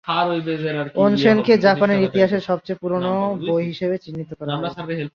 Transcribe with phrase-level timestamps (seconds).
[0.97, 3.13] ওনসেনকে জাপানের ইতিহাসের সবচেয়ে পুরনো
[3.47, 4.73] বই হিসেবে চিহ্নিত করা হয়।